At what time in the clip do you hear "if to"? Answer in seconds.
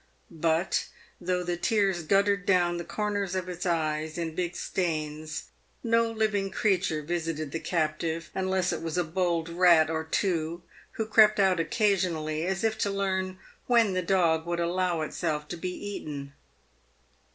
12.63-12.89